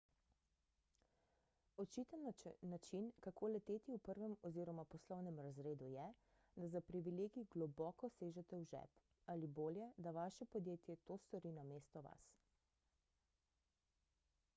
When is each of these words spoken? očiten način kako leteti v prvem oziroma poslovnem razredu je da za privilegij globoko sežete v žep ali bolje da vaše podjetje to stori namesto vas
očiten 1.83 2.23
način 2.67 3.11
kako 3.25 3.49
leteti 3.55 3.97
v 3.97 3.99
prvem 4.07 4.33
oziroma 4.49 4.85
poslovnem 4.95 5.39
razredu 5.49 5.89
je 5.97 6.07
da 6.63 6.69
za 6.75 6.81
privilegij 6.89 7.45
globoko 7.59 8.11
sežete 8.17 8.61
v 8.65 8.69
žep 8.75 8.97
ali 9.37 9.51
bolje 9.63 9.91
da 10.07 10.15
vaše 10.23 10.49
podjetje 10.57 10.97
to 11.11 11.19
stori 11.29 11.53
namesto 11.63 12.03
vas 12.11 12.33